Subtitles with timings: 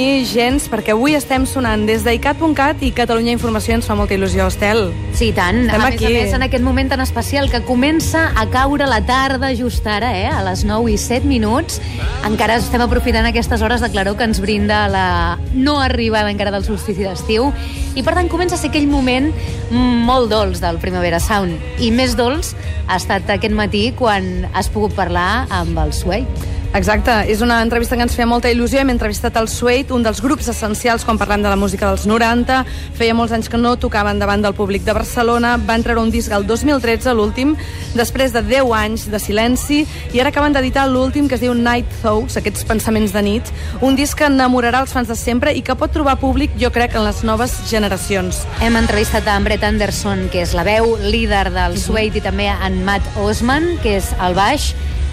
[0.00, 4.46] estranyi gens, perquè avui estem sonant des d'icat.cat i Catalunya Informació ens fa molta il·lusió,
[4.48, 4.92] Estel.
[5.12, 5.66] Sí, tant.
[5.66, 6.04] Estem a aquí.
[6.06, 9.86] més a més, en aquest moment tan especial que comença a caure la tarda just
[9.86, 10.26] ara, eh?
[10.26, 11.80] a les 9 i 7 minuts.
[12.24, 16.64] Encara estem aprofitant aquestes hores de claror que ens brinda la no arribada encara del
[16.64, 17.50] solstici d'estiu.
[17.94, 19.32] I per tant comença a ser aquell moment
[19.70, 21.58] molt dolç del Primavera Sound.
[21.78, 22.54] I més dolç
[22.86, 26.24] ha estat aquest matí quan has pogut parlar amb el Suey.
[26.70, 28.78] Exacte, és una entrevista que ens feia molta il·lusió.
[28.78, 32.60] Hem entrevistat el Suede, un dels grups essencials quan parlem de la música dels 90.
[32.94, 35.56] Feia molts anys que no tocaven davant del públic de Barcelona.
[35.66, 37.56] Van treure un disc el 2013, l'últim,
[37.98, 39.80] després de 10 anys de silenci,
[40.14, 43.50] i ara acaben d'editar l'últim, que es diu Night Thoughts, aquests pensaments de nit,
[43.82, 46.94] un disc que enamorarà els fans de sempre i que pot trobar públic, jo crec,
[46.94, 48.44] en les noves generacions.
[48.62, 52.84] Hem entrevistat a Brett Anderson, que és la veu líder del Suede, i també en
[52.86, 54.70] Matt Osman, que és el baix,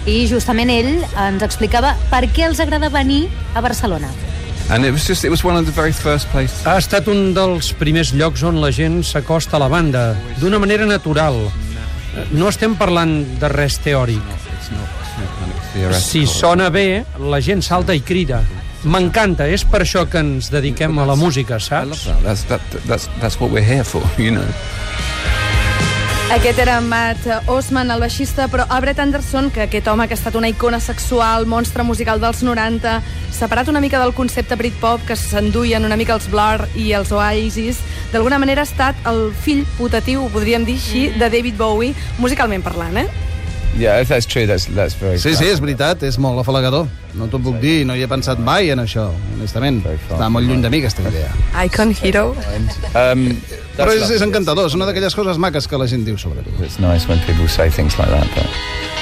[0.08, 4.08] i justament ell ens explicava per què els agrada venir a Barcelona.
[4.70, 6.60] And it was just, it was one of the very first places.
[6.66, 10.84] Ha estat un dels primers llocs on la gent s'acosta a la banda, d'una manera
[10.88, 11.40] natural.
[12.32, 14.24] No estem parlant de res teòric.
[16.00, 18.42] Si sona bé, la gent salta i crida.
[18.88, 22.04] M'encanta, és per això que ens dediquem a la música, saps?
[22.06, 22.22] that.
[22.22, 24.46] That's, that, that's, that's what we're here for, you know.
[26.28, 30.18] Aquest era Matt Osman, el baixista, però el Brett Anderson, que aquest home que ha
[30.18, 32.98] estat una icona sexual, monstre musical dels 90,
[33.32, 37.80] separat una mica del concepte Britpop que s'enduien una mica els Blur i els Oasis,
[38.12, 43.00] d'alguna manera ha estat el fill putatiu, podríem dir així, de David Bowie, musicalment parlant,
[43.00, 43.08] eh?
[43.78, 46.88] Yeah, if that's true, that's, that's very Sí, sí, és veritat, és molt afalagador.
[47.16, 49.80] No t'ho puc dir, no hi he pensat mai en això, honestament.
[49.94, 51.32] Està molt lluny de mi, aquesta idea.
[51.64, 52.32] Icon Hero.
[52.92, 53.30] Um,
[53.78, 56.50] Però és, és encantador, és una d'aquelles coses maques que la gent diu sobre tu.
[56.66, 58.96] It's nice when people say things like that, but...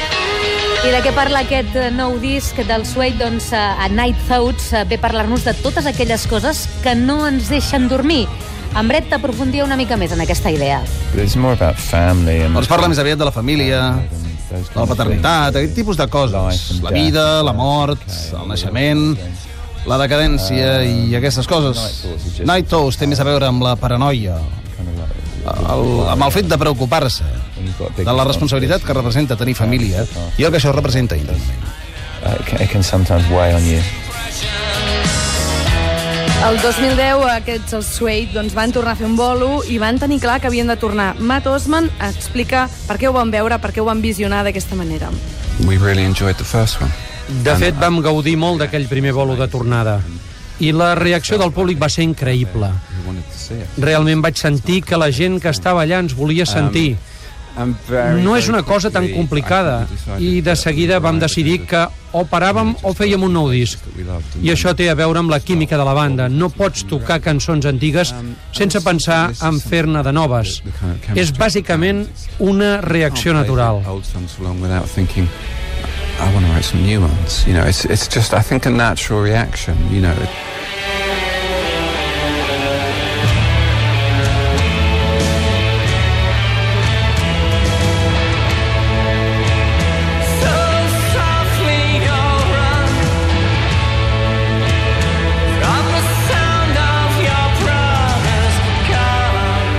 [0.87, 3.17] I de què parla aquest eh, nou disc del Suede?
[3.19, 7.49] Doncs eh, a Night Thoughts eh, ve parlar-nos de totes aquelles coses que no ens
[7.51, 8.27] deixen dormir.
[8.77, 10.83] En Brett aprofundia una mica més en aquesta idea.
[11.17, 12.55] It's more about family and...
[12.55, 13.81] Doncs parla més aviat de la família,
[14.53, 16.83] de la paternitat, aquest tipus de coses.
[16.85, 18.05] La vida, la mort,
[18.37, 19.17] el naixement,
[19.89, 22.05] la decadència i aquestes coses.
[22.45, 24.37] Night Thoughts té més a veure amb la paranoia,
[25.47, 27.27] el, amb el fet de preocupar-se,
[27.99, 31.73] de la responsabilitat que representa tenir família i el que això representa internament.
[32.61, 33.81] It can sometimes weigh on you.
[36.47, 40.21] El 2010 aquests, els Suede, doncs, van tornar a fer un bolo i van tenir
[40.23, 41.15] clar que havien de tornar.
[41.19, 45.09] Matt Osman explica per què ho van veure, per què ho van visionar d'aquesta manera.
[45.67, 46.93] We really enjoyed the first one.
[47.43, 49.97] De fet, vam gaudir molt d'aquell primer bolo de tornada.
[50.61, 52.71] I la reacció del públic va ser increïble.
[53.79, 56.97] Realment vaig sentir que la gent que estava allà ens volia sentir.
[57.57, 59.87] I'm very, No és una cosa tan complicada
[60.21, 61.87] I de seguida vam decidir que
[62.17, 63.81] o paràvem o fèiem un nou disc.
[64.43, 66.29] I això té a veure amb la química de la banda.
[66.29, 68.15] No pots tocar cançons antigues
[68.57, 70.63] sense pensar en fer-ne de noves.
[71.15, 72.07] És bàsicament
[72.39, 73.83] una reacció natural.
[76.19, 77.47] I want to write some new ones.
[77.47, 79.77] You know, it's it's just I think a natural reaction.
[79.93, 80.15] You know,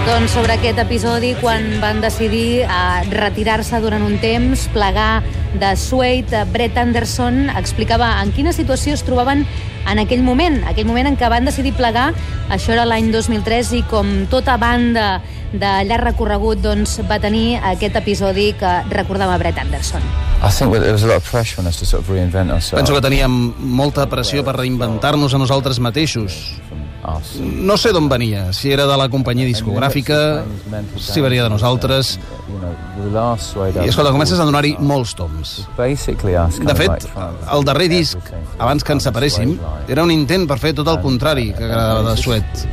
[0.07, 5.21] Doncs sobre aquest episodi, quan van decidir eh, retirar-se durant un temps, plegar
[5.53, 9.45] de Suede, eh, Brett Anderson explicava en quina situació es trobaven
[9.87, 12.11] en aquell moment, aquell moment en què van decidir plegar,
[12.51, 15.21] això era l'any 2003, i com tota banda
[15.53, 20.03] de llarg recorregut doncs, va tenir aquest episodi que recordava Brett Anderson.
[22.77, 26.57] Penso que teníem molta pressió per reinventar-nos a nosaltres mateixos.
[27.41, 30.43] No sé d'on venia, si era de la companyia discogràfica,
[30.99, 32.17] si venia de nosaltres...
[33.39, 35.53] Suede I escolta, comences a donar-hi molts toms.
[36.59, 37.07] De fet,
[37.53, 38.17] el darrer disc,
[38.57, 39.55] abans que ens separéssim,
[39.87, 42.65] era un intent per fer tot el contrari que agradava de Suet.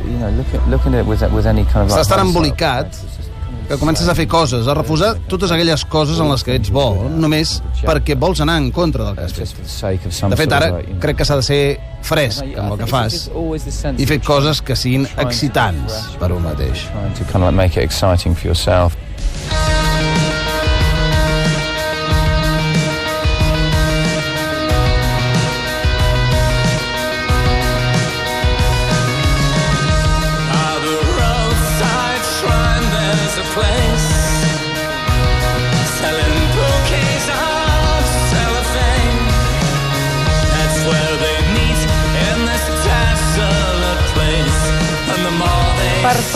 [1.87, 2.99] Estàs tan embolicat
[3.69, 7.09] que comences a fer coses, a refusar totes aquelles coses en les que ets bo,
[7.09, 9.55] només perquè vols anar en contra del que has fet.
[10.31, 10.71] De fet, ara
[11.01, 11.63] crec que s'ha de ser
[12.05, 13.31] fresc amb el que fas
[13.97, 16.89] i fer coses que siguin excitants per un mateix.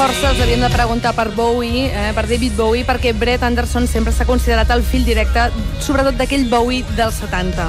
[0.08, 4.12] Força els havíem de preguntar per Bowie, eh, per David Bowie, perquè Brett Anderson sempre
[4.12, 5.50] s'ha considerat el fill directe,
[5.84, 7.68] sobretot d'aquell Bowie dels 70.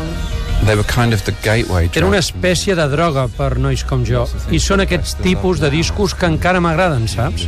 [0.66, 2.26] They were kind of the gateway Era una drug.
[2.26, 4.26] espècie de droga per nois com jo.
[4.52, 7.48] I són aquests tipus de discos que encara m'agraden, saps?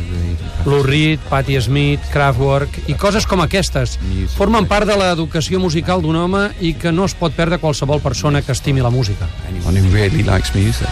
[0.64, 3.98] Lou Reed, Patti Smith, Kraftwerk i coses com aquestes.
[4.36, 8.42] Formen part de l'educació musical d'un home i que no es pot perdre qualsevol persona
[8.42, 9.28] que estimi la música.
[9.48, 10.88] Anyone who really likes music.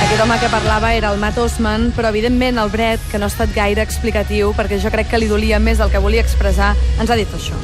[0.00, 3.32] Aquest home que parlava era el Matt Osman, però evidentment el Brett, que no ha
[3.32, 7.10] estat gaire explicatiu, perquè jo crec que li dolia més del que volia expressar, ens
[7.12, 7.58] ha dit això.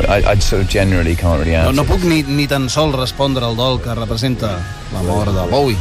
[0.00, 1.76] I, I sort of generally can't really No, answer.
[1.76, 4.54] no puc ni, ni tan sols respondre al dol que representa
[4.94, 5.76] la mort de Bowie.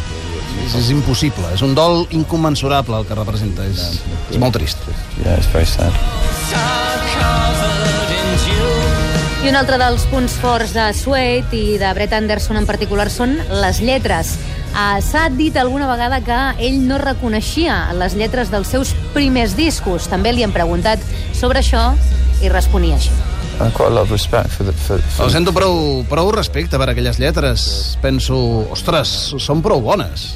[0.65, 4.01] És, és impossible, és un dol incommensurable el que representa, és,
[4.33, 4.83] és molt trist.
[5.23, 5.95] Yeah, it's very sad.
[9.39, 13.37] I un altre dels punts forts de Suede i de Brett Anderson en particular són
[13.61, 14.33] les lletres.
[14.73, 20.09] Uh, S'ha dit alguna vegada que ell no reconeixia les lletres dels seus primers discos.
[20.11, 20.99] També li han preguntat
[21.31, 21.93] sobre això
[22.43, 23.15] i responia així.
[23.63, 27.23] A lot of respect for the for, for El sento prou, prou respecte per aquelles
[27.23, 27.95] lletres.
[28.03, 28.35] Penso,
[28.75, 30.33] ostres, són prou bones.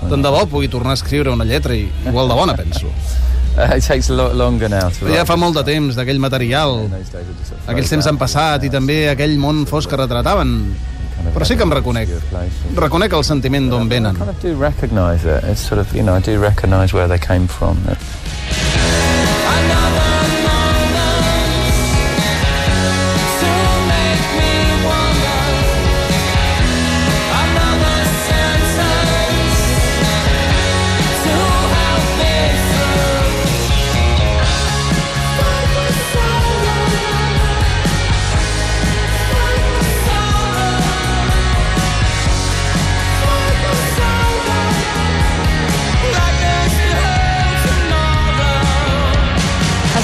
[0.00, 2.88] Tant de bo pugui tornar a escriure una lletra i igual de bona, penso.
[3.76, 6.84] It takes a lot longer now to ja fa molt de temps d'aquell material.
[7.66, 10.52] Aquells temps han passat i també aquell món fosc que retrataven.
[11.34, 12.12] Però sí que em reconec.
[12.76, 14.14] Reconec el sentiment d'on venen.
[14.14, 15.44] I kind of do recognise it.
[15.48, 17.80] It's sort of, you know, I do recognise where they came from.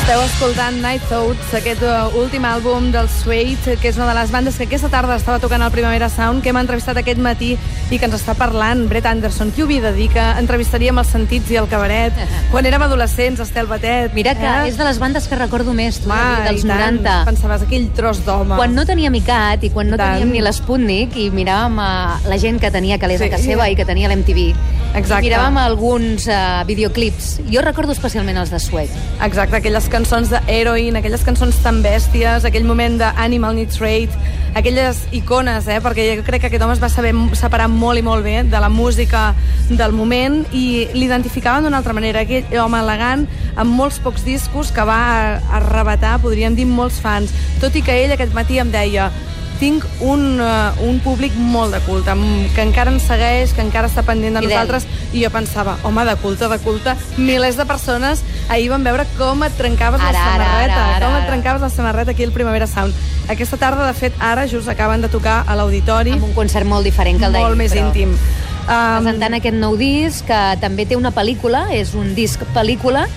[0.03, 4.33] Esteu escoltant Night Thoughts, aquest uh, últim àlbum del Suede, que és una de les
[4.35, 8.01] bandes que aquesta tarda estava tocant al Primavera Sound, que hem entrevistat aquest matí i
[8.01, 9.53] que ens està parlant Brett Anderson.
[9.55, 12.19] Qui ho havia de dir que entrevistaríem els sentits i el cabaret
[12.51, 14.11] quan érem adolescents, Estel Batet?
[14.19, 16.99] Mira que és de les bandes que recordo més, tu, David, dels i tant.
[16.99, 17.15] 90.
[17.31, 18.59] Pensaves aquell tros d'home.
[18.59, 20.19] Quan no teníem ICAT i quan no Tant.
[20.19, 21.93] teníem ni l'Sputnik i miràvem a
[22.27, 23.31] la gent que tenia calés Sí.
[23.31, 24.51] a casa seva i que tenia l'MTV.
[24.99, 25.23] Exacte.
[25.31, 27.39] Miràvem alguns uh, videoclips.
[27.55, 28.91] Jo recordo especialment els de Suede.
[29.23, 34.17] Exacte, aquelles cançons de Heroin, aquelles cançons tan bèsties, aquell moment de Animal Needs Rate,
[34.57, 35.81] aquelles icones, eh?
[35.85, 38.63] perquè jo crec que aquest home es va saber separar molt i molt bé de
[38.65, 39.35] la música
[39.69, 44.87] del moment i l'identificaven d'una altra manera, aquell home elegant amb molts pocs discos que
[44.89, 47.35] va arrebatar, podríem dir, molts fans.
[47.61, 49.11] Tot i que ell aquest matí em deia
[49.61, 52.15] tinc un, uh, un públic molt de culte,
[52.55, 54.57] que encara ens segueix, que encara està pendent de Fidel.
[54.57, 59.07] nosaltres, i jo pensava, home, de culte, de culte, milers de persones ahir van veure
[59.19, 61.27] com et trencaves Ara, la ara, samarreta, ara, ara, com et ara.
[61.31, 62.95] trencaves la samarreta aquí al Primavera Sound.
[63.29, 66.85] Aquesta tarda, de fet, ara just acaben de tocar a l'auditori, Amb un concert molt
[66.85, 67.47] diferent que el d'ahir.
[67.47, 68.17] molt més però íntim.
[68.63, 73.09] Um, Presentant aquest nou disc, que també té una pel·lícula, és un disc pel·lícula,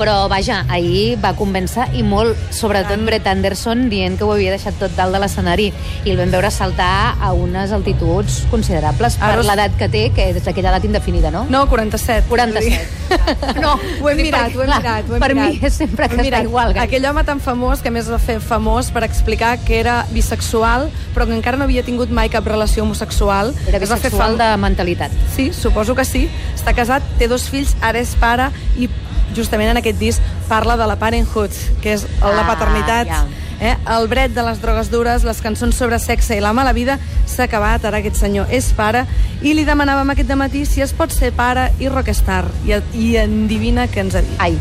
[0.00, 4.78] però vaja, ahir va convèncer i molt, sobretot Brett Anderson, dient que ho havia deixat
[4.80, 5.66] tot dalt de l'escenari
[6.06, 10.30] i el vam veure saltar a unes altituds considerables per Ara- l'edat que té, que
[10.32, 11.44] és aquella edat indefinida, no?
[11.52, 12.24] no, 47.
[12.32, 12.96] 47.
[13.60, 15.50] No, ho hem mirat, ho hem clar, mirat, ho hem per mirat.
[15.60, 16.84] mi és sempre que està igual, gairebé.
[16.86, 21.26] Aquell home tan famós, que més va fer famós per explicar que era bisexual, però
[21.26, 23.52] que encara no havia tingut mai cap relació homosexual.
[23.66, 25.10] Era Es va fer bisexual fam- de mentalitat.
[25.34, 26.28] Sí, suposo que sí.
[26.54, 28.88] Està casat, té dos fills, ara és pare i
[29.36, 31.50] justament en aquest disc parla de la parenthood,
[31.82, 33.06] que és la Ah, paternitat.
[33.08, 33.24] ja.
[33.60, 33.76] Eh?
[33.92, 37.44] El bret de les drogues dures, les cançons sobre sexe i la mala vida s'ha
[37.44, 39.04] acabat, ara aquest senyor és pare
[39.42, 43.86] i li demanàvem aquest matí si es pot ser pare i rockstar i, i endivina
[43.86, 44.36] què ens ha dit.
[44.38, 44.56] Ai,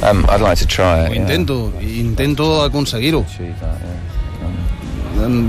[0.00, 1.08] Um, I'd like to try it.
[1.10, 1.22] Ho yeah.
[1.22, 3.24] intento, intento aconseguir-ho.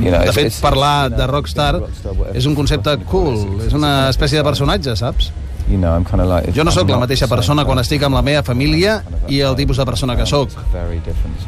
[0.01, 0.25] Yeah.
[0.25, 1.75] De fet, parlar de rockstar
[2.33, 5.29] és un concepte cool, és una espècie de personatge, saps?
[5.69, 8.17] You know, I'm kind of like, Jo no sóc la mateixa persona quan estic amb
[8.17, 10.49] la meva família i el tipus de persona que sóc.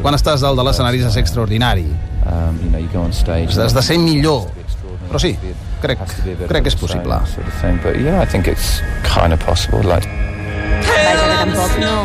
[0.01, 1.87] Quan estàs dalt de l'escenari ser extraordinari.
[2.29, 2.59] Um.
[3.57, 4.45] Has de ser millor.
[5.09, 5.33] Però sí,
[5.81, 5.99] crec,
[6.47, 7.17] crec que és possible.
[7.25, 7.79] same Sort of thing.
[7.83, 9.81] But yeah, I think it's kind of possible.
[9.83, 10.07] Like,
[10.85, 11.95] vaja, que tampoc no,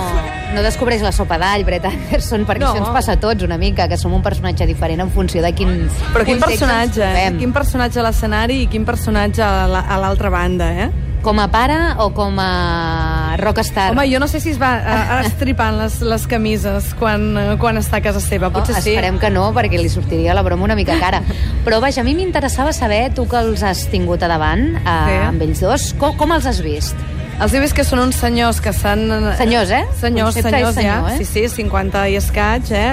[0.57, 2.73] no descobreix la sopa d'all, Brett Anderson, perquè No.
[2.73, 5.53] això ens passa a tots una mica, que som un personatge diferent en funció de
[5.55, 7.35] quin Però quin personatge, eh?
[7.39, 10.91] Quin personatge a l'escenari i quin personatge a l'altra banda, eh?
[11.27, 13.89] Com a pare o com a rockstar?
[13.91, 17.81] Home, jo no sé si es va eh, estripant les, les camises quan, eh, quan
[17.81, 18.53] està a casa seva.
[18.55, 18.93] Potser oh, sí.
[18.95, 21.25] Esperem que no, perquè li sortiria la broma una mica cara.
[21.67, 25.19] Però vaja, a mi m'interessava saber, tu que els has tingut a davant, eh, Sí.
[25.27, 26.95] amb ells dos, com, com els has vist?
[27.37, 29.03] Els he vist que són uns senyors que s'han...
[29.37, 29.83] Senyors, eh?
[30.01, 31.13] Senyors, Concepte senyors, senyor, ja.
[31.13, 31.19] eh?
[31.21, 32.87] Sí, sí, 50 i escaig, eh?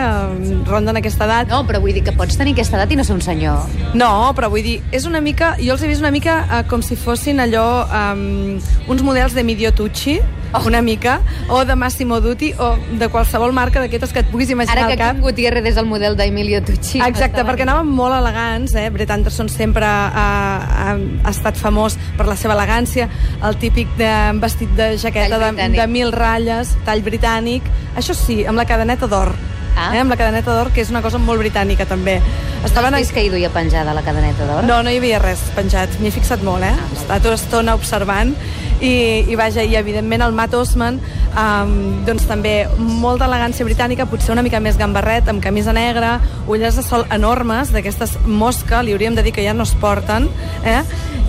[0.67, 1.47] Ronden aquesta edat.
[1.47, 3.71] No, però vull dir que pots tenir aquesta edat i no ser un senyor.
[3.95, 5.53] No, però vull dir, és una mica...
[5.63, 7.67] Jo els he vist una mica eh, com si fossin allò...
[7.88, 8.59] Um,
[8.91, 10.19] uns models de Midio Tucci.
[10.65, 14.86] Una mica, o de Massimo Dutti, o de qualsevol marca d'aquestes que et puguis imaginar
[14.86, 15.15] Ara que al cap.
[15.17, 17.01] Kim Gutiérrez és el model d'Emilio Tucci.
[17.05, 18.89] Exacte, perquè anaven molt elegants, eh?
[18.93, 23.10] Brett Anderson sempre ha, ha, ha estat famós per la seva elegància,
[23.43, 24.12] el típic de,
[24.43, 27.65] vestit de jaqueta de, de mil ratlles, tall britànic,
[27.98, 29.33] això sí, amb la cadeneta d'or.
[29.75, 29.92] Ah.
[29.96, 30.01] Eh?
[30.03, 32.20] Amb la cadeneta d'or, que és una cosa molt britànica, també.
[32.63, 34.63] Estaven no has vist que hi duia penjada la cadeneta d'or?
[34.63, 35.98] no, no hi havia res penjat.
[36.00, 36.74] M'hi he fixat molt, eh?
[36.74, 38.36] He estat una estona observant
[38.80, 38.94] i,
[39.27, 41.00] i vaja, i evidentment el Matt Osman
[41.34, 41.74] um,
[42.08, 46.86] doncs també molta elegància britànica, potser una mica més gambarret, amb camisa negra, ulleres de
[46.86, 50.30] sol enormes, d'aquestes mosca, li hauríem de dir que ja no es porten,
[50.68, 50.82] eh?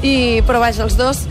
[0.05, 0.15] I,
[0.47, 1.25] però vaja, els dos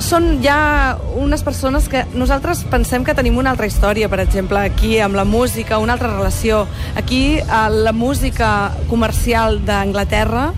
[0.00, 4.98] són ja unes persones que nosaltres pensem que tenim una altra història, per exemple, aquí
[5.00, 6.64] amb la música, una altra relació.
[6.96, 10.50] Aquí eh, la música comercial d'Anglaterra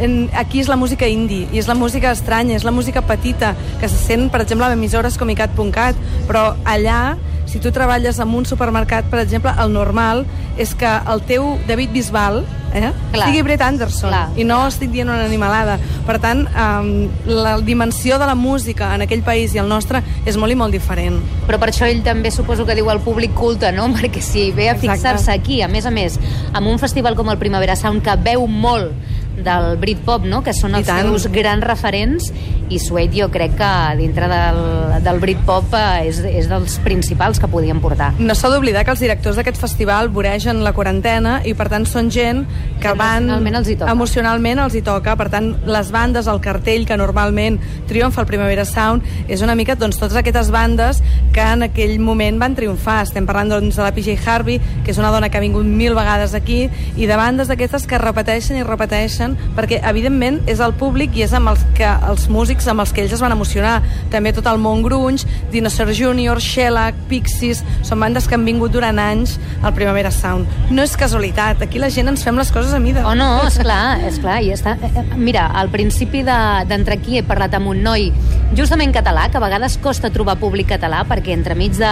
[0.00, 3.54] en, aquí és la música indie, i és la música estranya, és la música petita,
[3.80, 8.34] que se sent, per exemple, en emissores com icat.cat, però allà, si tu treballes en
[8.34, 10.24] un supermercat, per exemple, el normal
[10.60, 12.42] és que el teu David Bisbal
[12.74, 13.28] eh, Clar.
[13.28, 14.28] sigui Brett Anderson, Clar.
[14.36, 15.78] i no estic dient una animalada.
[16.06, 20.36] Per tant, um, la dimensió de la música en aquell país i el nostre és
[20.36, 21.20] molt i molt diferent.
[21.46, 23.88] Però per això ell també suposo que diu al públic culte, no?
[23.96, 26.18] Perquè si ve a fixar-se aquí, a més a més,
[26.52, 30.42] amb un festival com el Primavera Sound que veu molt del Britpop, no?
[30.44, 32.30] que són els seus grans referents,
[32.72, 34.60] i Suede jo crec que dintre del,
[35.04, 38.12] del Britpop eh, és, és dels principals que podien portar.
[38.20, 42.10] No s'ha d'oblidar que els directors d'aquest festival voregen la quarantena i per tant són
[42.12, 42.44] gent
[42.82, 43.28] que van...
[43.30, 43.92] Emocionalment els hi toca.
[43.94, 45.14] Emocionalment els hi toca.
[45.18, 47.58] Per tant, les bandes, el cartell que normalment
[47.90, 52.40] triomfa el Primavera Sound és una mica doncs, totes aquestes bandes que en aquell moment
[52.42, 53.00] van triomfar.
[53.06, 55.96] Estem parlant doncs, de la PJ Harvey, que és una dona que ha vingut mil
[55.98, 61.16] vegades aquí, i de bandes d'aquestes que repeteixen i repeteixen, perquè evidentment és el públic
[61.16, 63.78] i és amb els, que, els músics amb els que ells es van emocionar.
[64.12, 68.98] També tot el món grunge, Dinosaur Junior, Shellac, Pixies, són bandes que han vingut durant
[69.02, 70.50] anys al Primavera Sound.
[70.72, 73.02] No és casualitat, aquí la gent ens fem les coses a mida.
[73.06, 74.38] Oh, no, és clar, és clar.
[74.42, 74.76] I està...
[74.82, 78.10] eh, eh, Mira, al principi de- d'entrar aquí he parlat amb un noi
[78.56, 81.90] justament català, que a vegades costa trobar públic català, perquè entremig de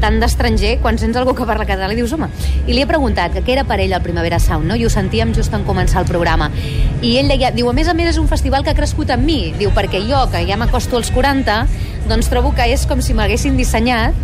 [0.00, 2.28] tant d'estranger, quan sents algú que parla català, li dius, home,
[2.66, 4.74] i li he preguntat que què era per ell el Primavera Sound, no?
[4.78, 6.50] i ho sentíem just en començar el programa.
[7.02, 9.24] I ell deia, diu, a més a més és un festival que ha crescut amb
[9.24, 11.60] mi, diu, perquè jo, que ja m'acosto als 40,
[12.10, 14.14] doncs trobo que és com si m'haguessin dissenyat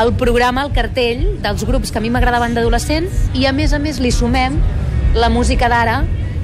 [0.00, 3.78] el programa, el cartell dels grups que a mi m'agradaven d'adolescent i a més a
[3.82, 4.56] més li sumem
[5.14, 6.02] la música d'ara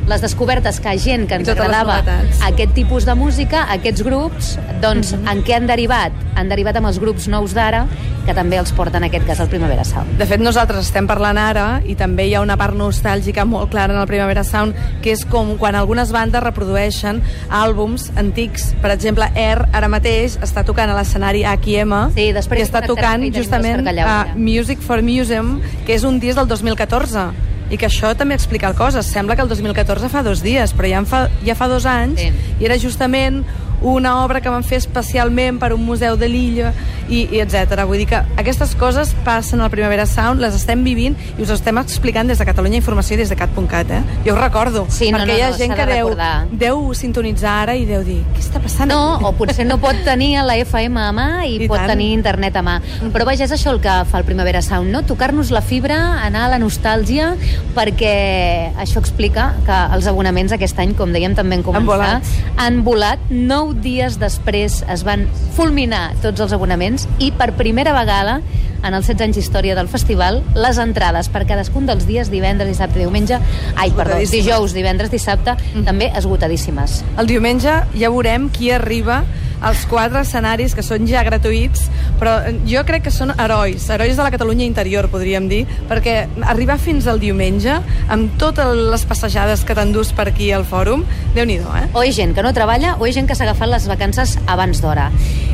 [0.08, 1.98] les descobertes que gent que ens agradava
[2.46, 6.14] aquest tipus de música, aquests grups, doncs en què han derivat?
[6.38, 7.82] Han derivat amb els grups nous d'ara,
[8.24, 10.16] que també els porten en aquest cas al Primavera Sound.
[10.20, 13.92] De fet, nosaltres estem parlant ara i també hi ha una part nostàlgica molt clara
[13.92, 17.20] en el Primavera Sound, que és com quan algunes bandes reprodueixen
[17.52, 18.70] àlbums antics.
[18.80, 23.28] Per exemple, Air ara mateix està tocant a l'escenari H&M Sí, després i està tocant
[23.34, 24.18] justament a.
[24.36, 29.06] Music for Museum, que és un disc del 2014 i que això també explica coses.
[29.06, 32.20] Sembla que el 2014 fa dos dies, però ja, en fa, ja fa dos anys
[32.20, 32.32] Sí.
[32.60, 33.44] i era justament
[33.82, 36.72] una obra que van fer especialment per un museu de l'illa
[37.08, 37.84] i, i etc.
[37.86, 41.78] Vull dir que aquestes coses passen al Primavera Sound, les estem vivint i us estem
[41.78, 44.02] explicant des de Catalunya Informació i des de cat.cat, eh?
[44.26, 46.46] Jo ho recordo, Sí, no, perquè no, hi ha no, gent que de deu, recordar.
[46.50, 50.34] deu sintonitzar ara i deu dir, què està passant No, o potser no pot tenir
[50.44, 51.92] la FM a mà i, I pot tant.
[51.94, 52.78] tenir internet a mà.
[53.14, 55.02] Però vaja, és això el que fa el Primavera Sound, no?
[55.06, 57.32] Tocar-nos la fibra, anar a la nostàlgia,
[57.76, 62.32] perquè això explica que els abonaments aquest any, com dèiem també en començar, volat.
[62.58, 63.18] han volat.
[63.30, 68.38] Nou dies després es van fulminar tots els abonaments i per primera vegada
[68.82, 73.00] en els 16 anys d'història del festival, les entrades per cadascun dels dies, divendres, dissabte,
[73.00, 73.40] diumenge,
[73.76, 75.56] ai, perdó, dijous, divendres, dissabte,
[75.86, 77.02] també esgotadíssimes.
[77.18, 79.22] El diumenge ja veurem qui arriba
[79.60, 81.88] als quatre escenaris que són ja gratuïts,
[82.20, 82.36] però
[82.68, 87.08] jo crec que són herois, herois de la Catalunya interior, podríem dir, perquè arribar fins
[87.10, 91.04] al diumenge, amb totes les passejades que t'endús per aquí al fòrum,
[91.34, 91.86] déu nhi eh?
[91.94, 94.82] O hi gent que no treballa o hi gent que s'ha agafat les vacances abans
[94.82, 95.10] d'hora.